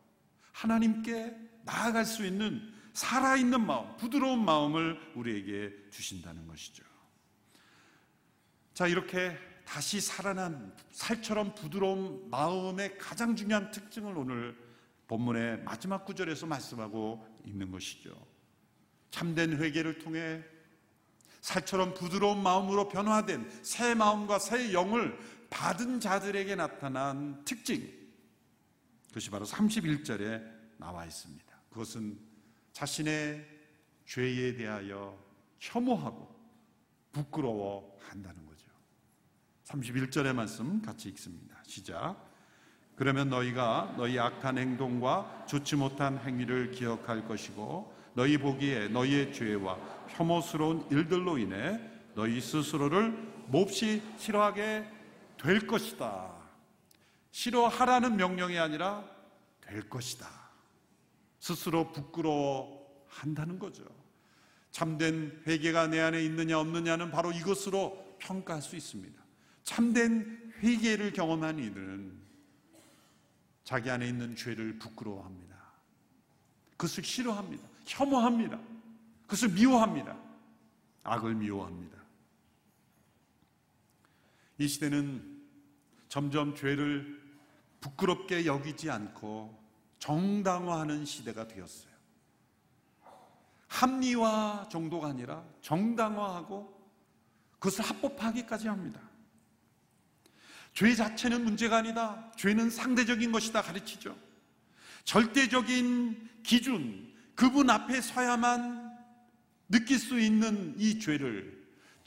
하나님께 0.52 1.36
나아갈 1.64 2.04
수 2.04 2.24
있는 2.24 2.72
살아있는 2.92 3.64
마음, 3.64 3.96
부드러운 3.96 4.44
마음을 4.44 4.98
우리에게 5.14 5.72
주신다는 5.90 6.46
것이죠. 6.46 6.84
자, 8.74 8.86
이렇게 8.86 9.36
다시 9.64 10.00
살아난 10.00 10.74
살처럼 10.90 11.54
부드러운 11.54 12.28
마음의 12.30 12.98
가장 12.98 13.36
중요한 13.36 13.70
특징을 13.70 14.16
오늘 14.16 14.56
본문의 15.06 15.62
마지막 15.62 16.04
구절에서 16.04 16.46
말씀하고 16.46 17.26
있는 17.44 17.70
것이죠. 17.70 18.10
참된 19.10 19.56
회개를 19.58 19.98
통해 19.98 20.42
살처럼 21.40 21.94
부드러운 21.94 22.42
마음으로 22.42 22.88
변화된 22.88 23.48
새 23.62 23.94
마음과 23.94 24.38
새 24.38 24.72
영을 24.72 25.18
받은 25.50 26.00
자들에게 26.00 26.54
나타난 26.54 27.44
특징. 27.44 27.92
그것이 29.08 29.30
바로 29.30 29.44
31절에 29.44 30.42
나와 30.78 31.04
있습니다. 31.04 31.46
그것은 31.70 32.18
자신의 32.72 33.46
죄에 34.06 34.54
대하여 34.54 35.18
혐오하고 35.58 36.34
부끄러워 37.12 37.98
한다는 38.00 38.46
거죠. 38.46 38.70
31절의 39.64 40.32
말씀 40.32 40.80
같이 40.80 41.08
읽습니다. 41.10 41.62
시작. 41.66 42.30
그러면 42.96 43.30
너희가 43.30 43.94
너희 43.96 44.18
악한 44.18 44.58
행동과 44.58 45.46
좋지 45.46 45.76
못한 45.76 46.18
행위를 46.18 46.70
기억할 46.70 47.26
것이고 47.26 47.94
너희 48.14 48.36
보기에 48.38 48.88
너희의 48.88 49.32
죄와 49.32 49.78
혐오스러운 50.08 50.86
일들로 50.90 51.38
인해 51.38 51.80
너희 52.14 52.40
스스로를 52.40 53.12
몹시 53.46 54.02
싫어하게 54.18 54.99
될 55.40 55.66
것이다. 55.66 56.34
싫어하라는 57.30 58.16
명령이 58.16 58.58
아니라 58.58 59.04
될 59.60 59.88
것이다. 59.88 60.28
스스로 61.38 61.92
부끄러워 61.92 63.04
한다는 63.08 63.58
거죠. 63.58 63.84
참된 64.70 65.42
회개가 65.46 65.88
내 65.88 66.00
안에 66.00 66.22
있느냐 66.24 66.58
없느냐는 66.58 67.10
바로 67.10 67.32
이것으로 67.32 68.16
평가할 68.18 68.62
수 68.62 68.76
있습니다. 68.76 69.20
참된 69.64 70.52
회개를 70.62 71.12
경험한 71.12 71.58
이들은 71.58 72.20
자기 73.64 73.90
안에 73.90 74.08
있는 74.08 74.36
죄를 74.36 74.78
부끄러워합니다. 74.78 75.56
그것을 76.72 77.04
싫어합니다. 77.04 77.66
혐오합니다. 77.86 78.58
그것을 79.22 79.50
미워합니다. 79.50 80.16
악을 81.04 81.34
미워합니다. 81.34 81.99
이 84.60 84.68
시대는 84.68 85.40
점점 86.08 86.54
죄를 86.54 87.18
부끄럽게 87.80 88.44
여기지 88.44 88.90
않고 88.90 89.58
정당화하는 89.98 91.06
시대가 91.06 91.48
되었어요. 91.48 91.90
합리화 93.68 94.68
정도가 94.70 95.08
아니라 95.08 95.42
정당화하고 95.62 96.78
그것을 97.52 97.84
합법화하기까지 97.86 98.68
합니다. 98.68 99.00
죄 100.74 100.94
자체는 100.94 101.42
문제가 101.42 101.78
아니다. 101.78 102.30
죄는 102.36 102.68
상대적인 102.68 103.32
것이다 103.32 103.62
가르치죠. 103.62 104.14
절대적인 105.04 106.42
기준, 106.42 107.14
그분 107.34 107.70
앞에 107.70 108.02
서야만 108.02 108.94
느낄 109.70 109.98
수 109.98 110.20
있는 110.20 110.74
이 110.76 111.00
죄를 111.00 111.59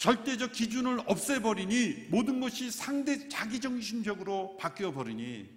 절대적 0.03 0.51
기준을 0.51 1.01
없애버리니 1.05 2.07
모든 2.09 2.41
것이 2.41 2.69
상대 2.69 3.29
자기정신적으로 3.29 4.57
바뀌어버리니 4.57 5.49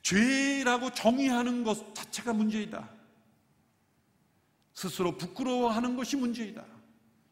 죄라고 0.00 0.94
정의하는 0.94 1.64
것 1.64 1.94
자체가 1.94 2.32
문제이다. 2.32 2.88
스스로 4.72 5.18
부끄러워하는 5.18 5.94
것이 5.94 6.16
문제이다. 6.16 6.64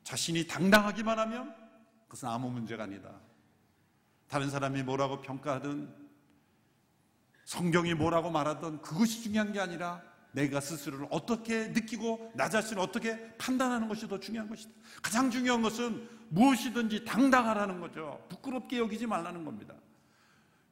자신이 0.04 0.46
당당하기만 0.46 1.18
하면 1.18 1.56
그것은 2.02 2.28
아무 2.28 2.50
문제가 2.50 2.84
아니다. 2.84 3.18
다른 4.28 4.50
사람이 4.50 4.82
뭐라고 4.82 5.22
평가하든 5.22 5.90
성경이 7.46 7.94
뭐라고 7.94 8.28
말하든 8.28 8.82
그것이 8.82 9.22
중요한 9.22 9.54
게 9.54 9.58
아니라 9.58 10.02
내가 10.32 10.60
스스로를 10.60 11.06
어떻게 11.10 11.68
느끼고 11.68 12.32
나 12.34 12.48
자신을 12.48 12.80
어떻게 12.80 13.34
판단하는 13.36 13.88
것이 13.88 14.06
더 14.06 14.18
중요한 14.20 14.48
것이다. 14.48 14.70
가장 15.02 15.30
중요한 15.30 15.62
것은 15.62 16.08
무엇이든지 16.28 17.04
당당하라는 17.04 17.80
거죠. 17.80 18.24
부끄럽게 18.28 18.78
여기지 18.78 19.06
말라는 19.06 19.44
겁니다. 19.44 19.74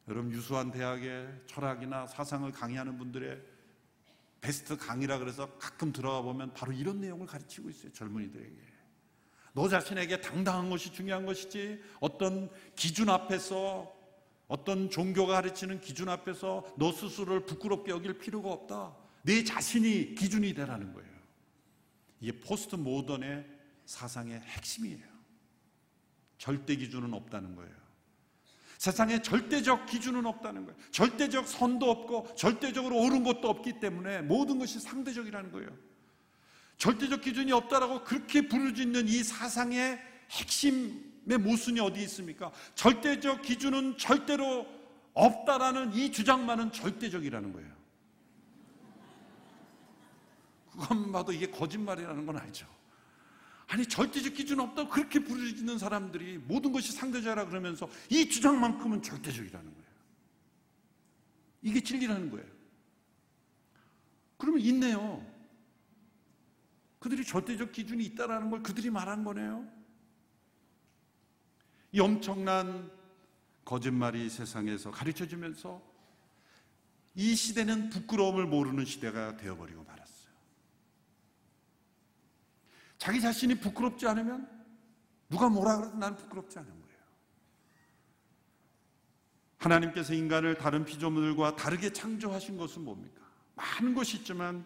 여러분 0.07 0.33
유수한 0.33 0.71
대학의 0.71 1.29
철학이나 1.47 2.07
사상을 2.07 2.51
강의하는 2.53 2.97
분들의 2.97 3.41
베스트 4.41 4.77
강의라 4.77 5.19
그래서 5.19 5.51
가끔 5.59 5.93
들어가 5.93 6.23
보면 6.23 6.55
바로 6.55 6.73
이런 6.73 7.01
내용을 7.01 7.27
가르치고 7.27 7.69
있어요. 7.71 7.93
젊은이들에게. 7.93 8.57
너 9.55 9.69
자신에게 9.69 10.21
당당한 10.21 10.71
것이 10.71 10.93
중요한 10.93 11.27
것이지 11.27 11.83
어떤 12.01 12.49
기준 12.77 13.11
앞에서 13.11 13.93
어떤 14.47 14.89
종교가 14.89 15.35
가르치는 15.35 15.81
기준 15.81 16.09
앞에서 16.09 16.65
너 16.77 16.93
스스로를 16.93 17.45
부끄럽게 17.45 17.91
여길 17.91 18.19
필요가 18.19 18.51
없다. 18.51 18.95
내 19.23 19.45
자신이 19.45 20.15
기준이 20.15 20.55
되라는 20.55 20.93
거예요. 20.93 21.09
이게 22.21 22.39
포스트 22.41 22.77
모던의 22.77 23.47
사상의 23.85 24.41
핵심이에요. 24.41 25.07
절대 26.37 26.77
기준은 26.77 27.15
없다는 27.15 27.57
거예요. 27.57 27.79
세상에 28.79 29.21
절대적 29.21 29.87
기준은 29.87 30.25
없다는 30.25 30.65
거예요. 30.65 30.79
절대적 30.93 31.49
선도 31.49 31.91
없고 31.91 32.35
절대적으로 32.37 32.97
옳은 32.97 33.25
것도 33.25 33.49
없기 33.49 33.81
때문에 33.81 34.23
모든 34.23 34.59
것이 34.59 34.79
상대적이라는 34.79 35.51
거예요. 35.51 35.69
절대적 36.77 37.23
기준이 37.23 37.51
없다라고 37.51 38.05
그렇게 38.05 38.47
부르짖는 38.47 39.09
이 39.09 39.25
사상의 39.25 39.99
핵심의 40.31 41.39
모순이 41.41 41.81
어디 41.81 42.01
있습니까? 42.03 42.53
절대적 42.77 43.43
기준은 43.43 43.99
절대로 43.99 44.65
없다라는 45.13 45.95
이 45.95 46.13
주장만은 46.13 46.71
절대적이라는 46.71 47.53
거예요. 47.53 47.78
그것만 50.79 51.13
봐도 51.13 51.33
이게 51.33 51.51
거짓말이라는 51.51 52.27
건 52.27 52.39
알죠. 52.39 52.67
아니 53.67 53.85
절대적 53.87 54.35
기준 54.35 54.61
없다고 54.61 54.89
그렇게 54.89 55.19
부르짖는 55.19 55.79
사람들이 55.79 56.39
모든 56.39 56.73
것이 56.73 56.93
상대자라 56.93 57.47
그러면서 57.47 57.89
이 58.09 58.29
주장만큼은 58.29 59.03
절대적이라는 59.03 59.71
거예요. 59.71 59.89
이게 61.63 61.81
진리라는 61.81 62.31
거예요. 62.31 62.47
그러면 64.39 64.61
있네요. 64.63 65.27
그들이 66.99 67.25
절대적 67.25 67.73
기준이 67.73 68.05
있다라는 68.07 68.51
걸 68.51 68.63
그들이 68.63 68.91
말한 68.91 69.25
거네요. 69.25 69.69
이 71.93 72.01
엄청난 72.01 72.91
거짓말이 73.65 74.31
세상에서 74.31 74.91
가르쳐 74.91 75.27
주면서 75.27 75.83
이 77.15 77.35
시대는 77.35 77.91
부끄러움을 77.91 78.47
모르는 78.47 78.85
시대가 78.85 79.37
되어버리고 79.37 79.85
말았어요. 79.85 79.98
자기 82.99 83.21
자신이 83.21 83.55
부끄럽지 83.55 84.07
않으면 84.07 84.49
누가 85.31 85.49
뭐라 85.49 85.79
그래도 85.79 85.97
나는 85.97 86.17
부끄럽지 86.17 86.59
않은 86.59 86.69
거예요. 86.69 86.99
하나님께서 89.59 90.15
인간을 90.15 90.57
다른 90.59 90.85
피조물들과 90.85 91.57
다르게 91.57 91.93
창조하신 91.93 92.57
것은 92.57 92.85
뭡니까? 92.85 93.23
많은 93.55 93.95
것이 93.95 94.19
있지만 94.19 94.65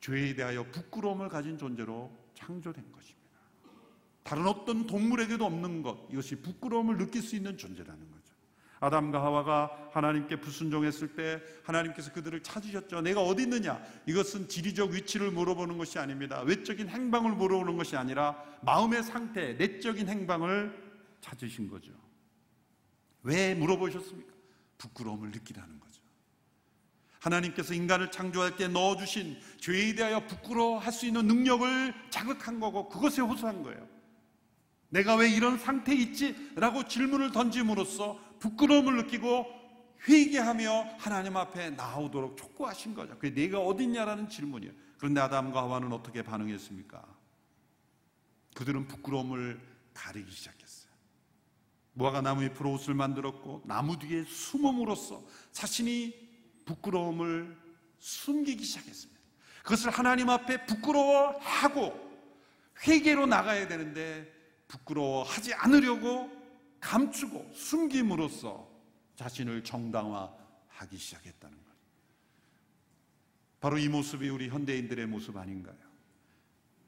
죄에 0.00 0.34
대하여 0.34 0.64
부끄러움을 0.70 1.28
가진 1.28 1.56
존재로 1.56 2.10
창조된 2.34 2.92
것입니다. 2.92 3.22
다른 4.22 4.46
어떤 4.46 4.86
동물에게도 4.86 5.44
없는 5.44 5.82
것, 5.82 6.08
이것이 6.10 6.36
부끄러움을 6.36 6.96
느낄 6.96 7.22
수 7.22 7.36
있는 7.36 7.56
존재라는 7.56 8.10
거죠. 8.10 8.21
아담과 8.82 9.22
하와가 9.22 9.70
하나님께 9.92 10.40
불순종했을 10.40 11.14
때 11.14 11.40
하나님께서 11.62 12.12
그들을 12.12 12.42
찾으셨죠. 12.42 13.00
내가 13.02 13.20
어디 13.22 13.44
있느냐? 13.44 13.80
이것은 14.06 14.48
지리적 14.48 14.90
위치를 14.90 15.30
물어보는 15.30 15.78
것이 15.78 16.00
아닙니다. 16.00 16.42
외적인 16.42 16.88
행방을 16.88 17.30
물어보는 17.30 17.76
것이 17.76 17.96
아니라 17.96 18.36
마음의 18.62 19.04
상태, 19.04 19.52
내적인 19.52 20.08
행방을 20.08 20.76
찾으신 21.20 21.68
거죠. 21.68 21.92
왜 23.22 23.54
물어보셨습니까? 23.54 24.32
부끄러움을 24.78 25.30
느끼라는 25.30 25.78
거죠. 25.78 26.02
하나님께서 27.20 27.74
인간을 27.74 28.10
창조할 28.10 28.56
때 28.56 28.66
넣어주신 28.66 29.38
죄에 29.60 29.94
대하여 29.94 30.26
부끄러워할 30.26 30.92
수 30.92 31.06
있는 31.06 31.28
능력을 31.28 31.94
자극한 32.10 32.58
거고 32.58 32.88
그것에 32.88 33.22
호소한 33.22 33.62
거예요. 33.62 33.86
내가 34.88 35.14
왜 35.14 35.30
이런 35.30 35.56
상태에 35.56 35.94
있지? 35.94 36.34
라고 36.56 36.82
질문을 36.82 37.30
던짐으로써 37.30 38.31
부끄러움을 38.42 38.96
느끼고 38.96 39.46
회개하며 40.08 40.96
하나님 40.98 41.36
앞에 41.36 41.70
나오도록 41.70 42.36
촉구하신 42.36 42.94
거죠. 42.94 43.16
그게 43.16 43.32
내가 43.32 43.60
어딨냐라는 43.60 44.28
질문이에요. 44.28 44.72
그런데 44.98 45.20
아담과 45.20 45.62
하와는 45.62 45.92
어떻게 45.92 46.22
반응했습니까? 46.22 47.04
그들은 48.54 48.88
부끄러움을 48.88 49.60
가리기 49.94 50.30
시작했어요. 50.30 50.92
무화과 51.92 52.22
나무 52.22 52.42
잎으로 52.42 52.72
옷을 52.72 52.94
만들었고 52.94 53.62
나무 53.64 53.96
뒤에 53.96 54.24
숨음으로써 54.24 55.22
자신이 55.52 56.12
부끄러움을 56.64 57.56
숨기기 58.00 58.64
시작했습니다. 58.64 59.20
그것을 59.62 59.90
하나님 59.90 60.28
앞에 60.30 60.66
부끄러워하고 60.66 62.10
회개로 62.88 63.26
나가야 63.26 63.68
되는데 63.68 64.32
부끄러워하지 64.66 65.54
않으려고 65.54 66.41
감추고 66.82 67.52
숨김으로써 67.54 68.68
자신을 69.16 69.64
정당화하기 69.64 70.98
시작했다는 70.98 71.56
것. 71.56 71.72
바로 73.60 73.78
이 73.78 73.88
모습이 73.88 74.28
우리 74.28 74.48
현대인들의 74.48 75.06
모습 75.06 75.36
아닌가요? 75.36 75.76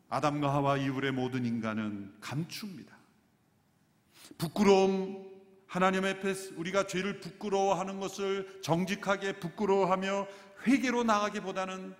아담과 0.08 0.52
하와 0.52 0.76
이후의 0.78 1.12
모든 1.12 1.46
인간은 1.46 2.12
감춥니다. 2.20 2.96
부끄러움, 4.36 5.32
하나님 5.66 6.04
앞에 6.04 6.34
우리가 6.56 6.86
죄를 6.86 7.20
부끄러워하는 7.20 8.00
것을 8.00 8.60
정직하게 8.62 9.38
부끄러워하며 9.38 10.26
회개로 10.66 11.04
나가기보다는 11.04 11.94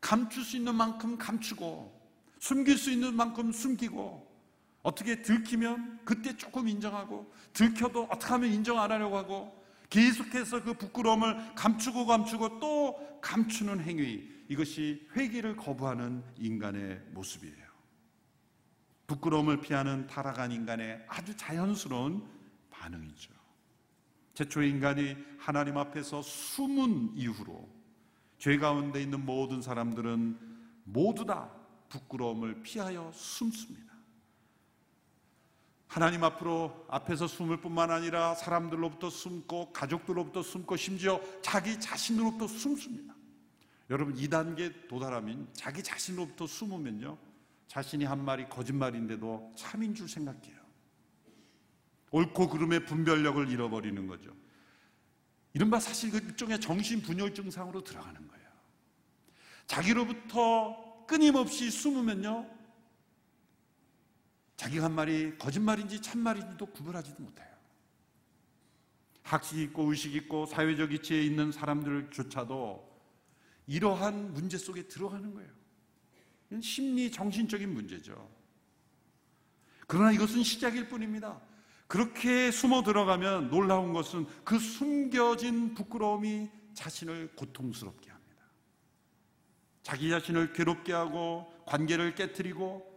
감출 0.00 0.42
수 0.42 0.56
있는 0.56 0.74
만큼 0.74 1.18
감추고 1.18 1.94
숨길 2.38 2.78
수 2.78 2.90
있는 2.90 3.14
만큼 3.14 3.52
숨기고 3.52 4.25
어떻게 4.86 5.20
들키면 5.20 6.02
그때 6.04 6.36
조금 6.36 6.68
인정하고 6.68 7.32
들켜도 7.52 8.04
어떻게 8.04 8.32
하면 8.34 8.52
인정 8.52 8.78
안 8.78 8.92
하려고 8.92 9.16
하고 9.16 9.66
계속해서 9.90 10.62
그 10.62 10.74
부끄러움을 10.74 11.54
감추고 11.56 12.06
감추고 12.06 12.60
또 12.60 13.20
감추는 13.20 13.80
행위 13.80 14.28
이것이 14.48 15.04
회개를 15.16 15.56
거부하는 15.56 16.22
인간의 16.36 17.02
모습이에요. 17.10 17.66
부끄러움을 19.08 19.60
피하는 19.60 20.06
타락한 20.06 20.52
인간의 20.52 21.04
아주 21.08 21.36
자연스러운 21.36 22.24
반응이죠. 22.70 23.32
최초 24.34 24.62
인간이 24.62 25.16
하나님 25.36 25.78
앞에서 25.78 26.22
숨은 26.22 27.16
이후로 27.16 27.68
죄 28.38 28.56
가운데 28.56 29.02
있는 29.02 29.26
모든 29.26 29.60
사람들은 29.60 30.38
모두 30.84 31.24
다 31.24 31.50
부끄러움을 31.88 32.62
피하여 32.62 33.10
숨습니다. 33.12 33.85
하나님 35.86 36.24
앞으로 36.24 36.86
앞에서 36.88 37.26
숨을 37.26 37.60
뿐만 37.60 37.90
아니라 37.90 38.34
사람들로부터 38.34 39.08
숨고 39.08 39.72
가족들로부터 39.72 40.42
숨고 40.42 40.76
심지어 40.76 41.20
자기 41.42 41.78
자신으로부터 41.80 42.48
숨습니다. 42.48 43.14
여러분 43.88 44.14
2단계 44.14 44.88
도달하면 44.88 45.48
자기 45.52 45.82
자신으로부터 45.82 46.46
숨으면요. 46.46 47.16
자신이 47.68 48.04
한 48.04 48.24
말이 48.24 48.48
거짓말인데도 48.48 49.52
참인 49.56 49.94
줄 49.94 50.08
생각해요. 50.08 50.56
옳고 52.10 52.48
그름의 52.48 52.84
분별력을 52.86 53.48
잃어버리는 53.48 54.06
거죠. 54.06 54.30
이른바 55.52 55.80
사실 55.80 56.10
그 56.10 56.18
일종의 56.18 56.60
정신분열 56.60 57.34
증상으로 57.34 57.82
들어가는 57.82 58.28
거예요. 58.28 58.46
자기로부터 59.66 61.04
끊임없이 61.06 61.70
숨으면요. 61.70 62.55
자기가 64.56 64.86
한 64.86 64.94
말이 64.94 65.36
거짓말인지 65.38 66.00
참말인지도 66.00 66.66
구별하지도 66.66 67.22
못해요. 67.22 67.46
학식 69.22 69.58
있고 69.58 69.90
의식 69.90 70.14
있고 70.14 70.46
사회적 70.46 70.92
이치에 70.92 71.20
있는 71.22 71.52
사람들조차도 71.52 72.96
이러한 73.66 74.32
문제 74.32 74.56
속에 74.56 74.86
들어가는 74.86 75.34
거예요. 75.34 75.50
심리 76.62 77.10
정신적인 77.10 77.72
문제죠. 77.72 78.30
그러나 79.88 80.12
이것은 80.12 80.42
시작일 80.42 80.88
뿐입니다. 80.88 81.40
그렇게 81.88 82.50
숨어 82.50 82.82
들어가면 82.82 83.50
놀라운 83.50 83.92
것은 83.92 84.26
그 84.44 84.58
숨겨진 84.58 85.74
부끄러움이 85.74 86.50
자신을 86.74 87.34
고통스럽게 87.36 88.10
합니다. 88.10 88.44
자기 89.82 90.10
자신을 90.10 90.52
괴롭게 90.52 90.92
하고 90.92 91.52
관계를 91.66 92.14
깨뜨리고 92.14 92.95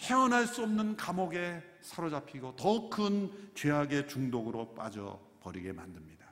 헤어날 0.00 0.46
수 0.46 0.62
없는 0.62 0.96
감옥에 0.96 1.62
사로잡히고 1.80 2.56
더 2.56 2.88
큰 2.88 3.30
죄악의 3.54 4.08
중독으로 4.08 4.74
빠져버리게 4.74 5.72
만듭니다. 5.72 6.26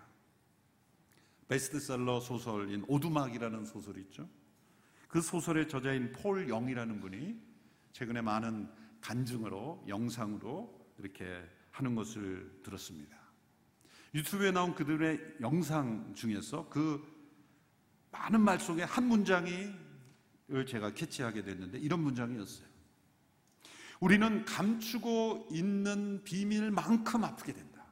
베스트셀러 1.48 2.20
소설인 2.20 2.84
오두막이라는 2.88 3.64
소설이 3.64 4.00
있죠. 4.02 4.28
그 5.08 5.20
소설의 5.20 5.68
저자인 5.68 6.12
폴 6.12 6.48
영이라는 6.48 7.00
분이 7.00 7.40
최근에 7.92 8.20
많은 8.20 8.68
간증으로 9.00 9.84
영상으로 9.88 10.92
이렇게 10.98 11.42
하는 11.70 11.94
것을 11.94 12.60
들었습니다. 12.62 13.16
유튜브에 14.14 14.50
나온 14.50 14.74
그들의 14.74 15.36
영상 15.40 16.12
중에서 16.14 16.68
그 16.68 17.04
많은 18.10 18.40
말 18.40 18.58
속에 18.58 18.82
한 18.82 19.04
문장이 19.04 19.72
제가 20.66 20.94
캐치하게 20.94 21.42
됐는데 21.42 21.78
이런 21.78 22.00
문장이었어요. 22.00 22.75
우리는 24.00 24.44
감추고 24.44 25.48
있는 25.50 26.22
비밀만큼 26.24 27.24
아프게 27.24 27.52
된다. 27.52 27.84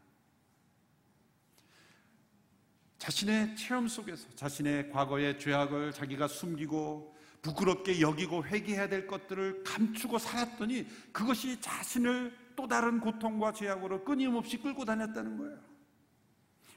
자신의 2.98 3.56
체험 3.56 3.86
속에서 3.86 4.28
자신의 4.34 4.90
과거의 4.90 5.38
죄악을 5.38 5.92
자기가 5.92 6.26
숨기고 6.28 7.14
부끄럽게 7.42 8.00
여기고 8.00 8.44
회개해야 8.46 8.88
될 8.88 9.06
것들을 9.06 9.62
감추고 9.64 10.18
살았더니 10.18 10.86
그것이 11.12 11.60
자신을 11.60 12.34
또 12.56 12.66
다른 12.66 13.00
고통과 13.00 13.52
죄악으로 13.52 14.04
끊임없이 14.04 14.56
끌고 14.56 14.84
다녔다는 14.84 15.36
거예요. 15.36 15.58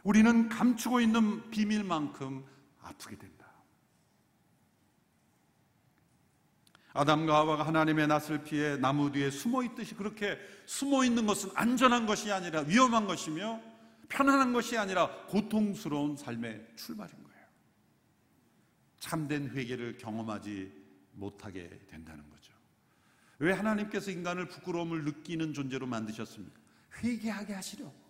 우리는 0.04 0.50
감추고 0.50 1.00
있는 1.00 1.50
비밀만큼 1.50 2.46
아프게 2.82 3.18
된다. 3.18 3.37
아담과 6.98 7.36
하와가 7.36 7.68
하나님의 7.68 8.08
낯을 8.08 8.44
피해 8.44 8.76
나무 8.78 9.12
뒤에 9.12 9.30
숨어 9.30 9.64
있듯이 9.64 9.94
그렇게 9.94 10.38
숨어 10.66 11.06
있는 11.06 11.28
것은 11.28 11.52
안전한 11.54 12.08
것이 12.08 12.32
아니라 12.32 12.62
위험한 12.62 13.06
것이며 13.06 13.62
편안한 14.10 14.52
것이 14.52 14.78
아니라 14.78 15.10
고통스러운 15.28 16.18
삶의 16.18 16.68
출발인 16.76 17.24
거예요. 17.24 17.46
참된 19.00 19.50
회개를 19.50 19.98
경험하지 19.98 20.72
못하게 21.14 21.70
된다는 21.88 22.28
거죠. 22.32 22.54
왜 23.40 23.54
하나님께서 23.54 24.10
인간을 24.10 24.48
부끄러움을 24.48 25.04
느끼는 25.06 25.54
존재로 25.54 25.86
만드셨습니까? 25.86 26.60
회개하게 27.04 27.54
하시려고. 27.54 28.08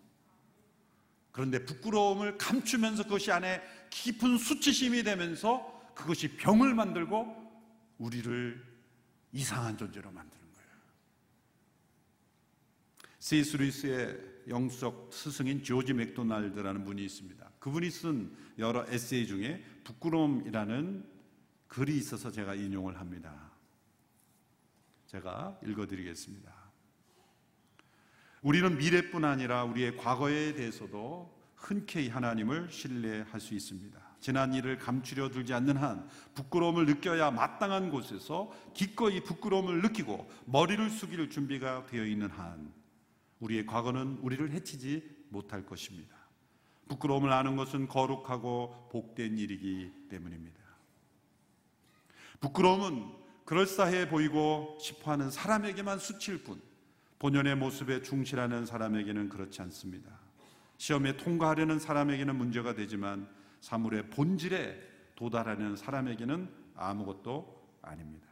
그런데 1.30 1.64
부끄러움을 1.64 2.38
감추면서 2.38 3.04
그것이 3.04 3.30
안에 3.32 3.60
깊은 3.90 4.38
수치심이 4.38 5.02
되면서 5.02 5.92
그것이 5.94 6.36
병을 6.36 6.74
만들고 6.74 7.36
우리를 7.98 8.77
이상한 9.32 9.76
존재로 9.76 10.10
만드는 10.10 10.52
거예요. 10.52 10.68
세이스 13.18 13.56
루이스의 13.56 14.38
영적 14.48 15.10
스승인 15.12 15.62
조지 15.62 15.92
맥도날드라는 15.92 16.84
분이 16.84 17.04
있습니다. 17.04 17.50
그분이 17.58 17.90
쓴 17.90 18.34
여러 18.58 18.86
에세이 18.88 19.26
중에 19.26 19.64
부끄러움이라는 19.84 21.04
글이 21.68 21.96
있어서 21.96 22.30
제가 22.30 22.54
인용을 22.54 22.98
합니다. 22.98 23.52
제가 25.06 25.58
읽어드리겠습니다. 25.64 26.52
우리는 28.42 28.78
미래뿐 28.78 29.24
아니라 29.24 29.64
우리의 29.64 29.96
과거에 29.96 30.54
대해서도 30.54 31.36
흔쾌히 31.56 32.08
하나님을 32.08 32.70
신뢰할 32.70 33.40
수 33.40 33.54
있습니다. 33.54 34.07
지난 34.20 34.52
일을 34.52 34.78
감추려 34.78 35.30
들지 35.30 35.54
않는 35.54 35.76
한 35.76 36.08
부끄러움을 36.34 36.86
느껴야 36.86 37.30
마땅한 37.30 37.90
곳에서 37.90 38.52
기꺼이 38.74 39.22
부끄러움을 39.22 39.82
느끼고 39.82 40.28
머리를 40.46 40.90
숙일 40.90 41.30
준비가 41.30 41.86
되어 41.86 42.04
있는 42.04 42.30
한 42.30 42.72
우리의 43.40 43.66
과거는 43.66 44.18
우리를 44.22 44.50
해치지 44.50 45.18
못할 45.28 45.64
것입니다. 45.64 46.16
부끄러움을 46.88 47.32
아는 47.32 47.56
것은 47.56 47.86
거룩하고 47.86 48.88
복된 48.90 49.38
일이기 49.38 49.92
때문입니다. 50.08 50.58
부끄러움은 52.40 53.12
그럴싸해 53.44 54.08
보이고 54.08 54.78
싶어 54.80 55.12
하는 55.12 55.30
사람에게만 55.30 55.98
수칠 55.98 56.42
뿐 56.42 56.60
본연의 57.18 57.56
모습에 57.56 58.02
충실하는 58.02 58.66
사람에게는 58.66 59.28
그렇지 59.28 59.60
않습니다. 59.62 60.10
시험에 60.76 61.16
통과하려는 61.16 61.78
사람에게는 61.78 62.36
문제가 62.36 62.74
되지만 62.74 63.28
사물의 63.60 64.10
본질에 64.10 64.80
도달하는 65.16 65.76
사람에게는 65.76 66.48
아무것도 66.76 67.78
아닙니다. 67.82 68.28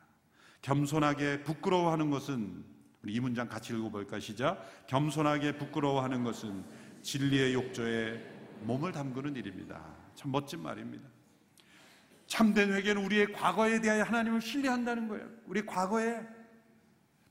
겸손하게 0.63 1.43
부끄러워하는 1.43 2.11
것은 2.11 2.65
우리 3.03 3.15
이 3.15 3.21
문장 3.21 3.49
같이 3.49 3.73
읽어볼까 3.73 4.19
시작. 4.21 4.87
겸손하게 4.87 5.59
부끄러워하는 5.59 6.25
것은 6.25 6.65
진리의 7.03 7.55
욕조에 7.55 8.21
몸을 8.63 8.93
담그는 8.93 9.37
일입니다. 9.37 9.81
참 10.15 10.33
멋진 10.33 10.63
말입니다. 10.63 11.09
참된 12.27 12.73
회개는 12.73 13.05
우리의 13.05 13.33
과거에 13.33 13.81
대하여 13.81 14.03
하나님을 14.03 14.41
신뢰한다는 14.41 15.09
거예요. 15.09 15.29
우리 15.47 15.65
과거에 15.65 16.21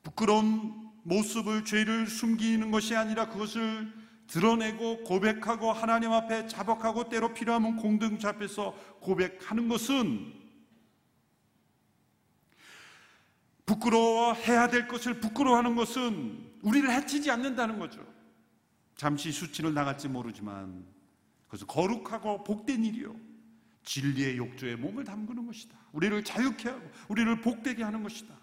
부끄러운 0.04 0.92
모습을 1.04 1.66
죄를 1.66 2.08
숨기는 2.08 2.72
것이 2.72 2.96
아니라 2.96 3.28
그것을 3.28 3.92
드러내고 4.28 5.04
고백하고 5.04 5.72
하나님 5.72 6.12
앞에 6.12 6.48
자복하고 6.48 7.10
때로 7.10 7.34
필요하면 7.34 7.76
공동체 7.76 8.28
앞에서 8.28 8.74
고백하는 9.00 9.68
것은 9.68 10.34
부끄러워해야 13.66 14.70
될 14.70 14.88
것을 14.88 15.20
부끄러워하는 15.20 15.76
것은 15.76 16.54
우리를 16.62 16.90
해치지 16.92 17.32
않는다는 17.32 17.80
거죠. 17.80 18.06
잠시 18.96 19.32
수치를 19.32 19.74
당할지 19.74 20.08
모르지만 20.08 20.86
그래서 21.48 21.66
거룩하고 21.66 22.44
복된 22.44 22.84
일이요. 22.86 23.16
진리의 23.84 24.38
욕조에 24.38 24.76
몸을 24.76 25.04
담그는 25.04 25.46
것이다. 25.46 25.78
우리를 25.92 26.24
자유케 26.24 26.70
하고 26.70 26.90
우리를 27.08 27.42
복되게 27.42 27.84
하는 27.84 28.04
것이다. 28.04 28.34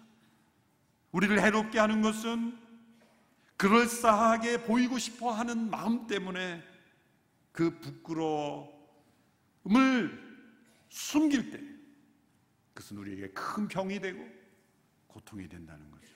우리를 1.11 1.41
해롭게 1.41 1.79
하는 1.79 2.01
것은 2.01 2.57
그럴싸하게 3.63 4.63
보이고 4.63 4.97
싶어 4.97 5.31
하는 5.31 5.69
마음 5.69 6.05
때문에 6.05 6.61
그 7.53 7.79
부끄러움을 7.79 8.73
숨길 10.89 11.49
때 11.49 11.61
그것은 12.73 12.97
우리에게 12.97 13.29
큰 13.29 13.69
병이 13.69 14.01
되고 14.01 14.27
고통이 15.07 15.47
된다는 15.47 15.89
거죠. 15.91 16.09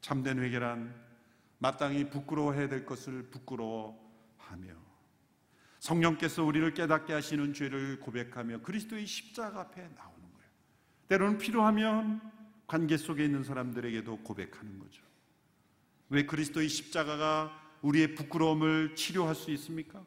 참된 0.00 0.40
회개란 0.40 0.92
마땅히 1.58 2.10
부끄러워해야 2.10 2.68
될 2.68 2.84
것을 2.84 3.30
부끄러워하며 3.30 4.74
성령께서 5.78 6.42
우리를 6.42 6.74
깨닫게 6.74 7.12
하시는 7.12 7.54
죄를 7.54 8.00
고백하며 8.00 8.62
그리스도의 8.62 9.06
십자가 9.06 9.60
앞에 9.60 9.82
나오는 9.82 10.32
거예요. 10.32 10.50
때로는 11.06 11.38
필요하면 11.38 12.20
관계 12.66 12.96
속에 12.96 13.24
있는 13.24 13.44
사람들에게도 13.44 14.18
고백하는 14.24 14.80
거죠. 14.80 15.13
왜 16.08 16.26
그리스도의 16.26 16.68
십자가가 16.68 17.52
우리의 17.82 18.14
부끄러움을 18.14 18.94
치료할 18.94 19.34
수 19.34 19.50
있습니까? 19.52 20.04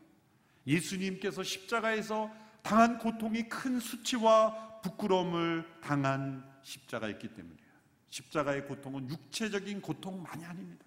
예수님께서 0.66 1.44
십자가에서 1.44 2.32
당한 2.62 2.98
고통이 2.98 3.48
큰 3.48 3.80
수치와 3.80 4.82
부끄러움을 4.82 5.66
당한 5.82 6.46
십자가였기 6.64 7.30
때문이에요. 7.30 7.68
십자가의 8.10 8.68
고통은 8.68 9.10
육체적인 9.10 9.82
고통만이 9.82 10.44
아닙니다. 10.46 10.86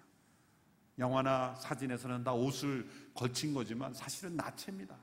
영화나 0.99 1.55
사진에서는 1.55 2.23
다 2.23 2.33
옷을 2.33 2.87
걸친 3.13 3.53
거지만 3.53 3.93
사실은 3.93 4.35
나체입니다. 4.35 4.95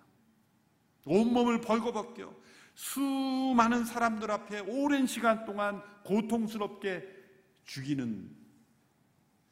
온몸을 1.04 1.60
벌거벗겨 1.60 2.32
수많은 2.74 3.84
사람들 3.84 4.30
앞에 4.30 4.60
오랜 4.60 5.06
시간 5.06 5.44
동안 5.44 5.82
고통스럽게 6.04 7.04
죽이는 7.64 8.36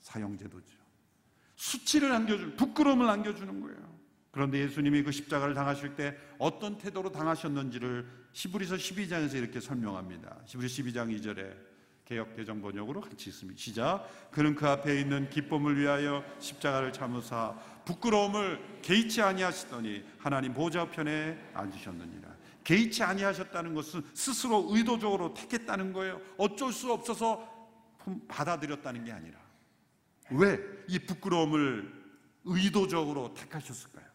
사형제도죠. 0.06 0.76
수치를 1.56 2.12
안겨주는, 2.12 2.56
부끄러움을 2.56 3.08
안겨주는 3.08 3.60
거예요. 3.60 3.96
그런데 4.30 4.60
예수님이 4.60 5.02
그 5.02 5.10
십자가를 5.10 5.54
당하실 5.54 5.96
때 5.96 6.16
어떤 6.38 6.78
태도로 6.78 7.10
당하셨는지를 7.10 8.06
시브리서 8.32 8.76
12장에서 8.76 9.34
이렇게 9.34 9.60
설명합니다. 9.60 10.42
시브리서 10.44 10.82
12장 10.82 11.18
2절에 11.18 11.56
개혁 12.04 12.36
개정 12.36 12.60
번역으로 12.60 13.00
같이 13.00 13.30
있습니다. 13.30 13.58
시작. 13.58 14.30
그는 14.30 14.54
그 14.54 14.68
앞에 14.68 15.00
있는 15.00 15.28
기쁨을 15.28 15.76
위하여 15.76 16.22
십자가를 16.38 16.92
참으사 16.92 17.58
부끄러움을 17.84 18.80
개의치 18.82 19.22
아니하시더니 19.22 20.04
하나님 20.18 20.54
보좌 20.54 20.88
편에 20.88 21.50
앉으셨느니라. 21.52 22.36
개의치 22.62 23.02
아니하셨다는 23.02 23.74
것은 23.74 24.02
스스로 24.14 24.68
의도적으로 24.70 25.34
택했다는 25.34 25.92
거예요. 25.92 26.20
어쩔 26.36 26.72
수 26.72 26.92
없어서 26.92 27.56
받아들였다는 28.28 29.04
게 29.04 29.10
아니라 29.10 29.45
왜 30.30 30.76
이 30.88 30.98
부끄러움을 31.00 31.92
의도적으로 32.44 33.34
택하셨을까요? 33.34 34.06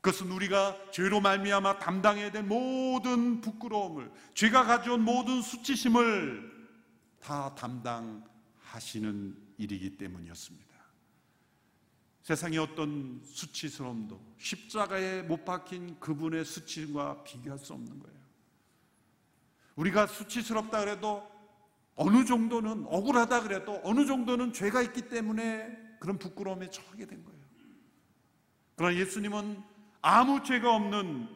그것은 0.00 0.30
우리가 0.30 0.90
죄로 0.92 1.20
말미암아 1.20 1.80
담당해야 1.80 2.30
될 2.30 2.44
모든 2.44 3.40
부끄러움을 3.40 4.12
죄가 4.34 4.64
가져온 4.64 5.02
모든 5.02 5.42
수치심을 5.42 6.68
다 7.20 7.54
담당하시는 7.56 9.36
일이기 9.58 9.98
때문이었습니다. 9.98 10.68
세상의 12.22 12.58
어떤 12.58 13.20
수치스러움도 13.24 14.20
십자가에 14.38 15.22
못 15.22 15.44
박힌 15.44 15.98
그분의 15.98 16.44
수치와 16.44 17.24
비교할 17.24 17.58
수 17.58 17.72
없는 17.72 17.98
거예요. 17.98 18.18
우리가 19.74 20.06
수치스럽다 20.06 20.80
그래도 20.80 21.28
어느 22.00 22.24
정도는 22.24 22.86
억울하다 22.86 23.42
그래도 23.42 23.80
어느 23.82 24.06
정도는 24.06 24.52
죄가 24.52 24.82
있기 24.82 25.08
때문에 25.08 25.76
그런 25.98 26.16
부끄러움에 26.16 26.70
처하게 26.70 27.06
된 27.06 27.24
거예요. 27.24 27.38
그러나 28.76 28.96
예수님은 28.96 29.60
아무 30.00 30.44
죄가 30.44 30.76
없는 30.76 31.28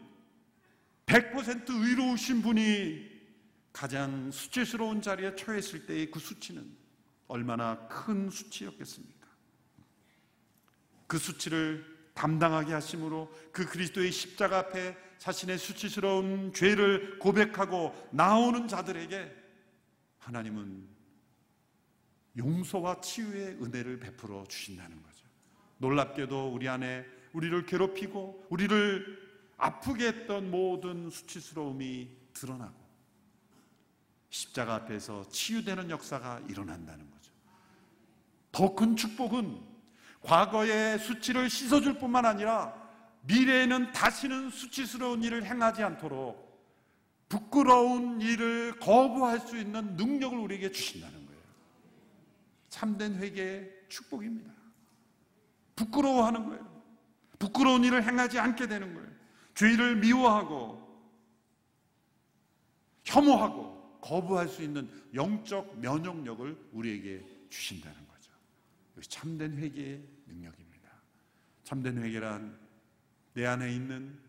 100% 1.07 1.69
의로우신 1.69 2.43
분이 2.43 3.11
가장 3.73 4.31
수치스러운 4.31 5.03
자리에 5.03 5.35
처했을 5.35 5.85
때의 5.85 6.13
그 6.13 6.21
수치는 6.21 6.65
얼마나 7.27 7.89
큰 7.89 8.31
수치였겠습니까? 8.31 9.27
그 11.09 11.19
수치를 11.19 11.85
담당하게 12.15 12.73
하심으로 12.75 13.33
그 13.51 13.67
그리스도의 13.67 14.13
십자가 14.13 14.59
앞에 14.59 14.97
자신의 15.19 15.59
수치스러운 15.59 16.53
죄를 16.53 17.19
고백하고 17.19 17.93
나오는 18.13 18.69
자들에게 18.69 19.42
하나님은 20.23 20.89
용서와 22.37 23.01
치유의 23.01 23.63
은혜를 23.63 23.99
베풀어 23.99 24.45
주신다는 24.47 25.03
거죠. 25.03 25.27
놀랍게도 25.79 26.53
우리 26.53 26.69
안에 26.69 27.05
우리를 27.33 27.67
괴롭히고 27.67 28.47
우리를 28.51 29.21
아프게 29.57 30.09
했던 30.09 30.51
모든 30.51 31.11
수치스러움이 31.11 32.09
드러나고 32.33 32.75
십자가 34.31 34.77
앞에서 34.77 35.29
치유되는 35.29 35.91
역사가 35.91 36.41
일어난다는 36.49 37.11
거죠. 37.11 37.33
더 38.51 38.75
큰 38.75 38.97
축복은 38.97 39.61
과거의 40.23 40.99
수치를 41.01 41.51
씻어줄 41.51 41.99
뿐만 41.99 42.25
아니라 42.25 42.81
미래에는 43.23 43.93
다시는 43.93 44.51
수치스러운 44.51 45.23
일을 45.23 45.45
행하지 45.45 45.83
않도록 45.83 46.52
부끄러운 47.33 48.21
일을 48.21 48.79
거부할 48.79 49.41
수 49.41 49.57
있는 49.57 49.97
능력을 49.97 50.37
우리에게 50.37 50.71
주신다는 50.71 51.25
거예요. 51.25 51.41
참된 52.69 53.15
회개의 53.15 53.71
축복입니다. 53.89 54.53
부끄러워하는 55.75 56.45
거예요. 56.45 56.85
부끄러운 57.39 57.85
일을 57.85 58.05
행하지 58.05 58.39
않게 58.39 58.67
되는 58.69 58.93
거예요. 58.93 59.09
죄를 59.55 59.97
미워하고 59.97 60.83
혐오하고 63.05 64.01
거부할 64.03 64.47
수 64.47 64.63
있는 64.63 64.91
영적 65.15 65.79
면역력을 65.79 66.69
우리에게 66.73 67.25
주신다는 67.49 67.97
거죠. 68.09 68.31
참된 69.09 69.57
회개의 69.57 70.03
능력입니다. 70.27 70.91
참된 71.65 71.97
회개란 71.97 72.61
내 73.33 73.47
안에 73.47 73.73
있는 73.73 74.21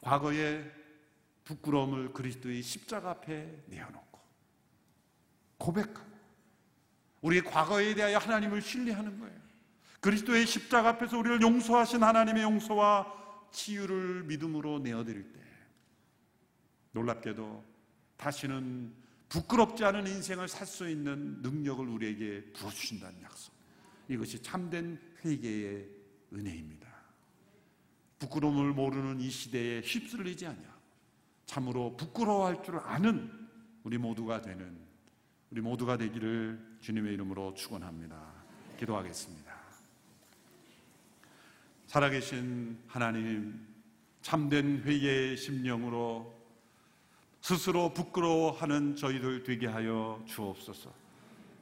과거의 0.00 0.83
부끄러움을 1.44 2.12
그리스도의 2.12 2.62
십자가 2.62 3.10
앞에 3.10 3.64
내어놓고 3.66 4.20
고백하고 5.58 6.14
우리의 7.20 7.42
과거에 7.44 7.94
대하여 7.94 8.18
하나님을 8.18 8.60
신뢰하는 8.60 9.18
거예요. 9.18 9.44
그리스도의 10.00 10.46
십자가 10.46 10.90
앞에서 10.90 11.18
우리를 11.18 11.40
용서하신 11.40 12.02
하나님의 12.02 12.42
용서와 12.42 13.48
치유를 13.50 14.24
믿음으로 14.24 14.80
내어드릴 14.80 15.32
때 15.32 15.40
놀랍게도 16.92 17.64
다시는 18.16 18.94
부끄럽지 19.28 19.84
않은 19.84 20.06
인생을 20.06 20.48
살 20.48 20.66
수 20.66 20.88
있는 20.88 21.40
능력을 21.42 21.86
우리에게 21.88 22.52
부어주신다는 22.52 23.22
약속. 23.22 23.54
이것이 24.08 24.42
참된 24.42 25.00
회개의 25.24 25.88
은혜입니다. 26.32 26.86
부끄러움을 28.18 28.72
모르는 28.72 29.20
이 29.20 29.30
시대에 29.30 29.80
휩쓸리지 29.80 30.46
않냐. 30.46 30.73
참으로 31.46 31.96
부끄러워할 31.96 32.62
줄 32.62 32.78
아는 32.78 33.30
우리 33.82 33.98
모두가 33.98 34.40
되는 34.40 34.78
우리 35.50 35.60
모두가 35.60 35.96
되기를 35.96 36.78
주님의 36.80 37.14
이름으로 37.14 37.54
축원합니다. 37.54 38.16
기도하겠습니다. 38.78 39.54
살아계신 41.86 42.78
하나님 42.86 43.66
참된 44.20 44.82
회개의 44.82 45.36
심령으로 45.36 46.34
스스로 47.40 47.92
부끄러워하는 47.92 48.96
저희들 48.96 49.42
되게 49.42 49.66
하여 49.66 50.24
주옵소서. 50.26 50.92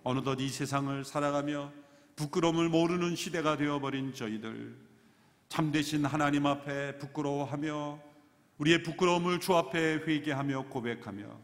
어느덧 0.04 0.40
이 0.40 0.48
세상을 0.48 1.04
살아가며 1.04 1.72
부끄러움을 2.16 2.68
모르는 2.68 3.16
시대가 3.16 3.56
되어버린 3.56 4.14
저희들 4.14 4.76
참되신 5.48 6.04
하나님 6.04 6.46
앞에 6.46 6.98
부끄러워하며 6.98 8.11
우리의 8.58 8.82
부끄러움을 8.82 9.40
주 9.40 9.54
앞에 9.56 10.02
회개하며 10.06 10.64
고백하며 10.68 11.40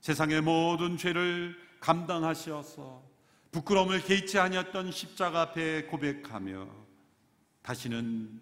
세상의 0.00 0.42
모든 0.42 0.96
죄를 0.96 1.56
감당하시어서 1.80 3.02
부끄러움을 3.50 4.02
개의치 4.02 4.38
아니었던 4.38 4.90
십자가 4.90 5.42
앞에 5.42 5.84
고백하며 5.84 6.68
다시는 7.62 8.40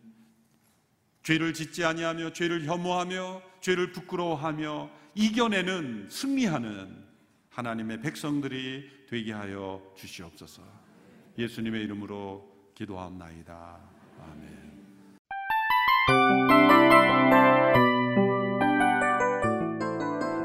죄를 1.23 1.55
짓지 1.55 1.85
아니하며 1.85 2.33
죄를 2.33 2.65
혐오하며 2.65 3.43
죄를 3.61 3.93
부끄러워하며 3.93 4.91
이겨내는 5.15 6.09
승리하는 6.11 7.05
하나님의 7.51 8.01
백성들이 8.01 9.07
되게 9.09 9.33
하여 9.33 9.83
주시옵소서. 9.95 10.63
예수님의 11.39 11.83
이름으로 11.83 12.73
기도합나이다. 12.75 13.81
아멘. 14.21 14.62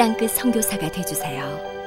땅끝 0.00 0.30
성교사가 0.30 0.90
되주세요 0.90 1.79